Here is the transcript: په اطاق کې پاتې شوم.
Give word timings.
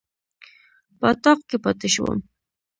په 0.97 1.05
اطاق 1.11 1.39
کې 1.49 1.57
پاتې 1.63 1.87
شوم. 1.93 2.17